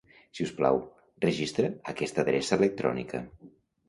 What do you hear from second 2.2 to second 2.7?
adreça